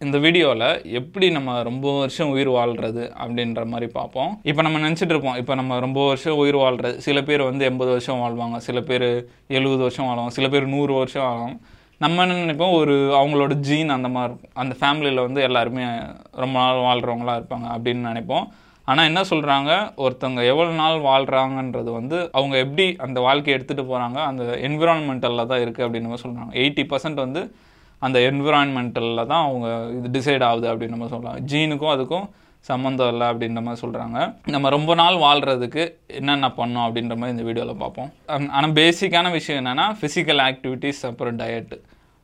[0.00, 0.64] இந்த வீடியோவில்
[0.98, 4.30] எப்படி நம்ம ரொம்ப வருஷம் உயிர் வாழ்கிறது அப்படின்ற மாதிரி பார்ப்போம்.
[4.50, 5.36] இப்போ நம்ம நினச்சிட்டு இருப்போம்.
[5.40, 9.06] இப்போ நம்ம ரொம்ப வருஷம் உயிர் வாழ்கிறது சில பேர் வந்து எண்பது வருஷம் வாழ்வாங்க சில பேர்
[9.58, 11.56] எழுபது வருஷம் வாழ்வாங்க சில பேர் நூறு வருஷம் வாழும்
[12.04, 12.74] நம்ம என்ன நினைப்போம்?
[12.80, 14.54] ஒரு அவங்களோட ஜீன் அந்த மாதிரி இருக்கும்.
[14.62, 15.84] அந்த ஃபேமிலியில் வந்து எல்லாருமே
[16.44, 18.46] ரொம்ப நாள் வாழ்கிறவங்களா இருப்பாங்க அப்படின்னு நினைப்போம்.
[18.88, 19.70] ஆனால் என்ன சொல்கிறாங்க
[20.04, 25.86] ஒருத்தவங்க எவ்வளோ நாள் வாழ்கிறாங்கன்றது வந்து அவங்க எப்படி அந்த வாழ்க்கையை எடுத்துகிட்டு போகிறாங்க அந்த என்விரான்மெண்டலில் தான் இருக்குது
[25.86, 27.42] அப்படின்னு சொல்கிறாங்க எயிட்டி பர்சன்ட் வந்து
[28.06, 29.68] அந்த என்விரான்மெண்டலில் தான் அவங்க
[29.98, 31.38] இது டிசைட் ஆகுது அப்படின்னு நம்ம சொல்லலாம்.
[31.52, 32.26] ஜீனுக்கும் அதுக்கும்
[32.68, 34.18] சம்மந்தம் இல்லை அப்படின்ற மாதிரி சொல்கிறாங்க
[34.54, 35.82] நம்ம ரொம்ப நாள் வாழ்கிறதுக்கு
[36.18, 38.10] என்னென்ன பண்ணோம் அப்படின்ற மாதிரி இந்த வீடியோவில் பார்ப்போம்.
[38.58, 41.78] ஆனால் பேசிக்கான விஷயம் என்னென்னா ஃபிசிக்கல் ஆக்டிவிட்டீஸ் அப்புறம் டயட்டு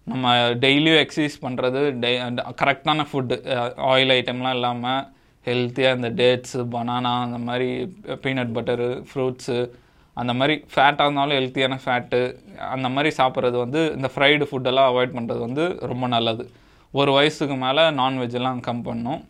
[0.07, 0.33] நம்ம
[0.65, 2.19] டெய்லியும் எக்ஸசைஸ் பண்ணுறது டெய்
[2.63, 3.37] கரெக்டான ஃபுட்டு
[3.93, 5.03] ஆயில் ஐட்டம்லாம் இல்லாமல்
[5.47, 7.69] ஹெல்த்தியாக இந்த டேட்ஸு பனானா அந்த மாதிரி
[8.25, 9.59] பீனட் பட்டரு ஃப்ரூட்ஸு
[10.21, 12.21] அந்த மாதிரி ஃபேட்டாக இருந்தாலும் ஹெல்த்தியான ஃபேட்டு
[12.75, 16.45] அந்த மாதிரி சாப்பிட்றது வந்து இந்த ஃப்ரைடு ஃபுட்டெல்லாம் அவாய்ட் பண்ணுறது வந்து ரொம்ப நல்லது.
[17.01, 19.21] ஒரு வயசுக்கு மேலே நான்வெஜ்ஜெல்லாம் கம் பண்ணும்.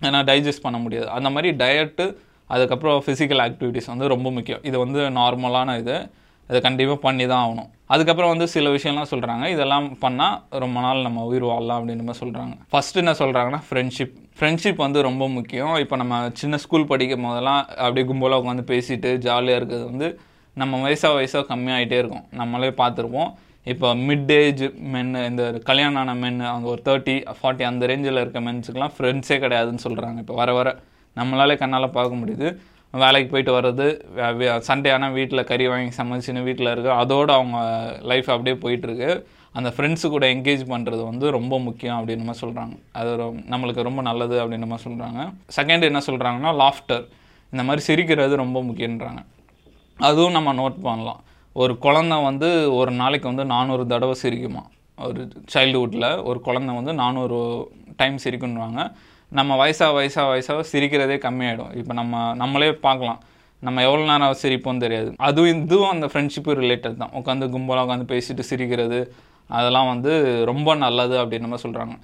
[0.00, 1.08] ஏன்னா டைஜஸ்ட் பண்ண முடியாது.
[1.16, 2.06] அந்த மாதிரி டயட்டு
[2.50, 4.62] அதுக்கப்புறம் ஃபிசிக்கல் ஆக்டிவிட்டீஸ் வந்து ரொம்ப முக்கியம்.
[4.68, 5.96] இது வந்து நார்மலான இது.
[6.50, 7.70] இதை கண்டிப்பாக பண்ணி தான் ஆகணும்.
[7.94, 12.54] அதுக்கப்புறம் வந்து சில விஷயம்லாம் சொல்கிறாங்க இதெல்லாம் பண்ணால் ரொம்ப நாள் நம்ம உயிர் வாழலாம் அப்படின்னு மாதிரி சொல்கிறாங்க
[12.72, 15.74] ஃபஸ்ட்டு என்ன சொல்கிறாங்கன்னா ஃப்ரெண்ட்ஷிப் ஃப்ரெண்ட்ஷிப் வந்து ரொம்ப முக்கியம்.
[15.82, 20.08] இப்போ நம்ம சின்ன ஸ்கூல் படிக்கும் போதெல்லாம் அப்படியே கும்பலாக உட்காந்து பேசிட்டு ஜாலியாக இருக்கிறது வந்து
[20.62, 22.24] நம்ம வயசாக வயசாக கம்மியாகிட்டே இருக்கும்.
[22.40, 23.30] நம்மளே பார்த்துருப்போம்.
[23.72, 28.40] இப்போ மிட் ஏஜ் மென் இந்த கல்யாணம் ஆன மென் அவங்க ஒரு தேர்ட்டி ஃபார்ட்டி அந்த ரேஞ்சில் இருக்க
[28.48, 30.68] மென்ஸுக்கெலாம் ஃப்ரெண்ட்ஸே கிடையாதுன்னு சொல்கிறாங்க இப்போ வர வர
[31.16, 32.48] நம்மளாலே கண்ணால் பார்க்க முடியுது.
[32.92, 33.86] வேலைக்கு போயிட்டு வர்றது
[34.68, 37.58] சண்டே ஆனால் வீட்டில் கறி வாங்கி சமைச்சின்னு வீட்டில் இருக்கு அதோடு அவங்க
[38.10, 39.10] லைஃப் அப்படியே போயிட்டுருக்கு.
[39.58, 43.10] அந்த ஃப்ரெண்ட்ஸு கூட என்கேஜ் பண்ணுறது வந்து ரொம்ப முக்கியம் அப்படின்னு சொல்கிறாங்க அது
[43.52, 45.20] நம்மளுக்கு ரொம்ப நல்லது அப்படின்னு சொல்கிறாங்க
[45.56, 47.04] செகண்ட் என்ன சொல்கிறாங்கன்னா லாஃப்டர்
[47.52, 49.20] இந்த மாதிரி சிரிக்கிறது ரொம்ப முக்கியன்றாங்க.
[50.08, 51.20] அதுவும் நம்ம நோட் பண்ணலாம்.
[51.52, 52.48] ஒரு குழந்த வந்து
[52.78, 54.62] ஒரு நாளைக்கு வந்து நானூறு தடவை சிரிக்குமா?
[54.98, 55.20] ஒரு
[55.54, 57.38] சைல்டுஹுட்டில் ஒரு குழந்த வந்து நானூறு
[58.00, 58.80] டைம் சிரிக்குன்றாங்க
[59.32, 61.72] நம்ம வயசாக வயசாக வயசாக சிரிக்கிறதே கம்மியாயிடும்.
[61.80, 63.20] இப்போ நம்ம நம்மளே பார்க்கலாம்.
[63.62, 65.08] நம்ம எவ்வளோ நேரம் சிரிப்போம் தெரியாது.
[65.28, 67.14] அதுவும் இதுவும் அந்த ஃப்ரெண்ட்ஷிப்பு ரிலேட்டட் தான்.
[67.20, 69.00] உட்காந்து கும்பலாக உட்காந்து பேசிட்டு சிரிக்கிறது
[69.50, 70.12] அதெல்லாம் வந்து
[70.50, 71.96] ரொம்ப நல்லது அப்படின்னு நம்ம சொல்கிறாங்க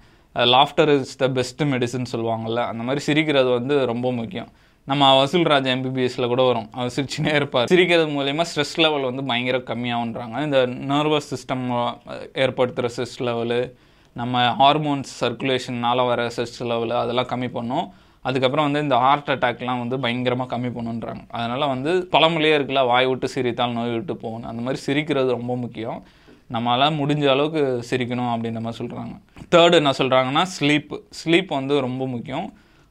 [0.54, 4.50] laughter is the best medicine சொல்லுவாங்கள்ல அந்த மாதிரி சிரிக்கிறது வந்து ரொம்ப முக்கியம்.
[4.90, 6.68] நம்ம வசூல் ராஜா எம்பிபிஎஸ்ல கூட வரும்.
[6.76, 7.68] அவர் சிரிச்சுனே இருப்பார்.
[7.72, 10.60] சிரிக்கிறது மூலயமா ஸ்ட்ரெஸ் லெவல் வந்து பயங்கர கம்மியாகுன்றாங்க இந்த
[10.92, 11.64] நர்வஸ் சிஸ்டம்
[12.44, 13.60] ஏற்படுத்துகிற ஸ்ட்ரெஸ் லெவலு
[14.20, 17.86] நம்ம ஹார்மோன்ஸ் சர்க்குலேஷன்னால் வர ஸ்ட்ரெஸ் லெவலு அதெல்லாம் கம்மி பண்ணும்.
[18.28, 21.22] அதுக்கப்புறம் வந்து இந்த ஹார்ட் அட்டாக்லாம் வந்து பயங்கரமாக கம்மி பண்ணுன்றாங்க.
[21.36, 26.00] அதனால் வந்து பழமொழியே இருக்குல்ல வாய் விட்டு சிரித்தால் நோய் விட்டு போகணும் அந்த மாதிரி சிரிக்கிறது ரொம்ப முக்கியம்.
[26.54, 29.14] நம்மளால் முடிஞ்ச அளவுக்கு சிரிக்கணும் அப்படின்ற மாதிரி சொல்கிறாங்க
[29.54, 32.46] தேர்டு என்ன சொல்கிறாங்கன்னா ஸ்லீப் ஸ்லீப் வந்து ரொம்ப முக்கியம்.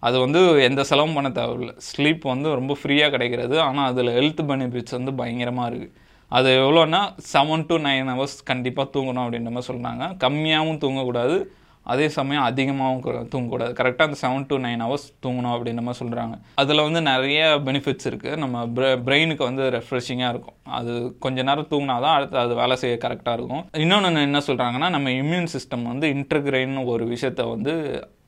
[0.08, 1.74] அது வந்து எந்த செலவும் பண்ண தேவையில்லை.
[1.90, 3.56] ஸ்லீப் வந்து ரொம்ப ஃப்ரீயாக கிடைக்கிறது.
[3.68, 5.94] ஆனால் அதில் ஹெல்த் பெனிஃபிட்ஸ் வந்து பயங்கரமாக இருக்குது
[6.38, 11.36] அது எவ்வளோன்னா செவன் டு நைன் ஹவர்ஸ் கண்டிப்பாக தூங்கணும் அப்படின்ற மாதிரி சொல்கிறாங்க கம்மியாகவும் தூங்கக்கூடாது.
[11.92, 13.72] அதே சமயம் அதிகமாகவும் தூங்கக்கூடாது.
[13.80, 18.40] கரெக்டாக அந்த செவன் டு நைன் ஹவர்ஸ் தூங்கணும் அப்படின்ற மாதிரி சொல்கிறாங்க அதில் வந்து நிறைய பெனிஃபிட்ஸ் இருக்குது
[18.44, 18.66] நம்ம
[19.08, 20.58] பிரெயினுக்கு வந்து ரெஃப்ரெஷிங்காக இருக்கும்.
[20.80, 20.92] அது
[21.26, 23.64] கொஞ்ச நேரம் தூங்கினா தான் அடுத்து அது வேலை செய்ய கரெக்டாக இருக்கும்.
[23.86, 27.74] இன்னொன்று என்ன சொல்கிறாங்கன்னா நம்ம இம்யூன் சிஸ்டம் வந்து இன்டர்கிரைன் ஒரு விஷயத்த வந்து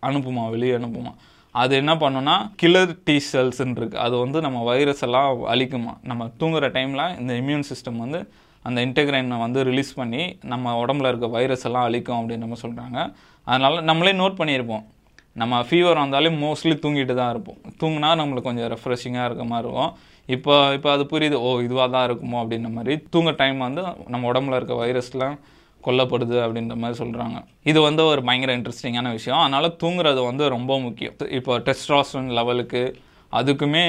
[0.09, 1.13] அனுப்புமா வெளியே அனுப்புமா.
[1.61, 5.93] அது என்ன பண்ணுன்னா கில்லர் டி செல்ஸ்ன்னு இருக்குது அது வந்து நம்ம வைரஸ் எல்லாம் அழிக்குமா?
[6.09, 8.19] நம்ம தூங்குற டைமில் இந்த இம்யூன் சிஸ்டம் வந்து
[8.67, 12.97] அந்த இன்டெக்ரைனை வந்து ரிலீஸ் பண்ணி நம்ம உடம்புல இருக்க வைரஸ் எல்லாம் அழிக்கும் அப்படின்னு நம்ம சொல்கிறாங்க
[13.47, 14.83] அதனால் நம்மளே நோட் பண்ணியிருப்போம்.
[15.41, 17.59] நம்ம ஃபீவர் வந்தாலே மோஸ்ட்லி தூங்கிட்டு தான் இருப்போம்.
[17.81, 19.93] தூங்கினா நம்மளுக்கு கொஞ்சம் ரெஃப்ரெஷிங்காக இருக்க மாதிரி இருக்கும்.
[20.35, 23.81] இப்போ இப்போ அது புரியுது ஓ இதுவாக தான் இருக்குமோ அப்படின்ற மாதிரி தூங்க டைம் வந்து
[24.13, 25.35] நம்ம உடம்புல இருக்க வைரஸ்லாம்
[25.87, 27.37] கொல்லப்படுது அப்படின்ற மாதிரி சொல்கிறாங்க
[27.71, 29.41] இது வந்து ஒரு பயங்கர இன்ட்ரெஸ்டிங்கான விஷயம்.
[29.43, 31.15] அதனால் தூங்குறது வந்து ரொம்ப முக்கியம்.
[31.39, 32.83] இப்போ டெஸ்ட்ராஸ்டன் லெவலுக்கு
[33.39, 33.85] அதுக்குமே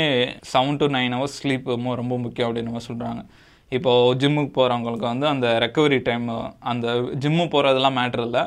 [0.52, 1.66] seven to nine hours sleep
[2.02, 3.22] ரொம்ப முக்கியம் அப்படின்னு நம்ம சொல்கிறாங்க
[3.72, 6.26] இப்போது ஜிம்முக்கு போகிறவங்களுக்கு வந்து அந்த ரெக்கவரி டைம்
[6.72, 6.86] அந்த
[7.22, 8.42] ஜிம்மு போகிறதெல்லாம் மேட்ரு இல்லை.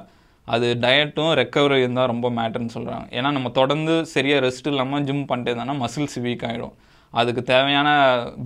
[0.47, 5.51] அது டயட்டும் ரெக்கவரியும் தான் ரொம்ப மேட்டர்னு சொல்கிறாங்க ஏன்னா நம்ம தொடர்ந்து சரியாக ரெஸ்ட் இல்லாமல் ஜிம் பண்ணிட்டே
[5.51, 6.75] இருந்தோம்னா மசில்ஸ் வீக் ஆகிடும்
[7.13, 7.89] அதுக்கு தேவையான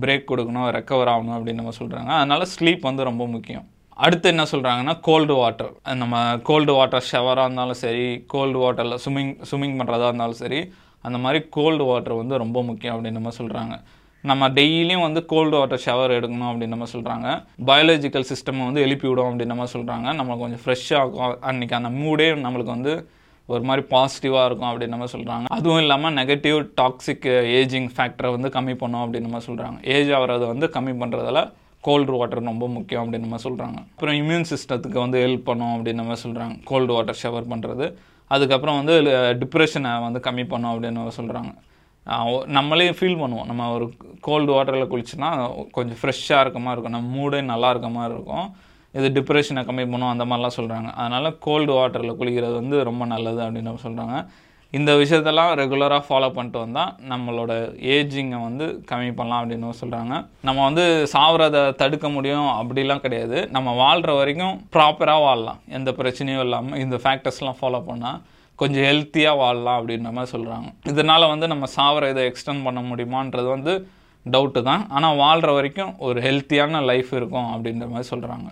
[0.02, 3.66] பிரேக் கொடுக்கணும் ரெக்கவர் ஆகணும் அப்படின்னு நம்ம சொல்கிறாங்க அதனால் ஸ்லீப் வந்து ரொம்ப முக்கியம்.
[3.96, 9.76] அடுத்து என்ன சொல்கிறாங்கன்னா கோல்டு வாட்டர் நம்ம கோல்டு வாட்டர் ஷவராக இருந்தாலும் சரி கோல்டு வாட்டரில் ஸ்விம்மிங் ஸ்விம்மிங்
[9.80, 13.74] பண்ணுறதா இருந்தாலும் சரி அந்த மாதிரி கோல்டு வாட்டர் வந்து ரொம்ப முக்கியம் அப்படின்னு நம்ம சொல்கிறாங்க
[14.24, 17.28] நம்ம டெய்லியும் வந்து கோல்டு வாட்டர் ஷவர் எடுக்கணும் அப்படின்னு நம்ம சொல்கிறாங்க
[17.66, 21.38] பயாலஜிக்கல் சிஸ்டம் வந்து எழுப்பி விடும் அப்படின்னு நம்ம சொல்கிறாங்க நம்மளுக்கு கொஞ்சம் ஃப்ரெஷ்ஷாக இருக்கும்.
[21.42, 23.08] அன்றைக்கி அந்த மூடே நம்மளுக்கு வந்து
[23.46, 27.26] ஒரு மாதிரி பாசிட்டிவாக இருக்கும் அப்படின்னு நம்ம சொல்கிறாங்க அதுவும் இல்லாமல் நெகட்டிவ் டாக்ஸிக்
[27.60, 31.40] ஏஜிங் ஃபேக்டரை வந்து கம்மி பண்ணும் அப்படின்னு நம்ம சொல்கிறாங்க ஏஜ் ஆகிறத வந்து கம்மி பண்ணுறதால
[31.86, 36.16] கோல்டு வாட்டர் ரொம்ப முக்கியம் அப்படின்னு நம்ம சொல்கிறாங்க அப்புறம் இம்யூன் சிஸ்டத்துக்கு வந்து ஹெல்ப் பண்ணும் அப்படின்னு நம்ம
[36.24, 37.86] சொல்கிறாங்க கோல்டு வாட்டர் ஷவர் பண்ணுறது
[38.34, 38.94] அதுக்கப்புறம் வந்து
[39.42, 41.52] டிப்ரெஷனை வந்து கம்மி பண்ணும் அப்படின்னு நம்ம சொல்கிறாங்க
[42.56, 43.48] நம்மளே ஃபீல் பண்ணுவோம்.
[43.50, 43.86] நம்ம ஒரு
[44.26, 45.28] கோல்டு வாட்டரில் குளிச்சுன்னா
[45.76, 46.94] கொஞ்சம் ஃப்ரெஷ்ஷாக இருக்க மாதிரி இருக்கும்.
[46.96, 48.46] நம்ம மூடே நல்லா இருக்க மாதிரி இருக்கும்.
[48.98, 53.74] இது டிப்ரெஷனை கம்மி பண்ணும் அந்த மாதிரிலாம் சொல்கிறாங்க அதனால் கோல்டு வாட்டரில் குளிக்கிறது வந்து ரொம்ப நல்லது அப்படின்னு
[53.86, 54.16] சொல்கிறாங்க
[54.78, 57.52] இந்த விஷயத்தெல்லாம் ரெகுலராக ஃபாலோ பண்ணிட்டு வந்தால் நம்மளோட
[57.94, 60.14] ஏஜிங்கை வந்து கம்மி பண்ணலாம் அப்படின்னு சொல்கிறாங்க
[60.48, 60.84] நம்ம வந்து
[61.14, 63.38] சாவுறத தடுக்க முடியும் அப்படிலாம் கிடையாது.
[63.56, 65.60] நம்ம வாழ்கிற வரைக்கும் ப்ராப்பராக வாழலாம்.
[65.78, 68.20] எந்த பிரச்சனையும் இல்லாமல் இந்த ஃபேக்டர்ஸ்லாம் ஃபாலோ பண்ணால்
[68.58, 73.74] கொஞ்சம் ஹெல்த்தியாக வாழலாம் அப்படின்ற மாதிரி சொல்கிறாங்க இதனால் வந்து நம்ம சாவர இதை எக்ஸ்டெண்ட் பண்ண முடியுமான்றது வந்து
[74.26, 74.82] டவுட்டு தான்.
[74.96, 78.48] ஆனால் வாழ்கிற வரைக்கும் ஒரு ஹெல்த்தியான லைஃப் இருக்கும் அப்படின்ற மாதிரி சொல்கிறாங்க